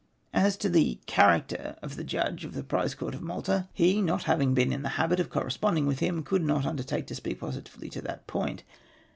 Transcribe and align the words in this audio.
As 0.33 0.57
to 0.57 0.67
the 0.67 0.97
character 1.05 1.75
of 1.83 1.95
the 1.95 2.03
Judge 2.03 2.43
of 2.43 2.55
the 2.55 2.63
Prize 2.63 2.95
Court 2.95 3.13
at 3.13 3.21
Malta, 3.21 3.67
he 3.71 4.01
not 4.01 4.23
having 4.23 4.55
been 4.55 4.73
in 4.73 4.81
the 4.81 4.89
habit 4.97 5.19
of 5.19 5.29
corresponding 5.29 5.85
with 5.85 5.99
him 5.99 6.23
could 6.23 6.41
not 6.41 6.63
vmdertake 6.63 7.05
to 7.05 7.13
speak 7.13 7.39
positively 7.39 7.87
to 7.89 8.01
that 8.01 8.25
point. 8.25 8.63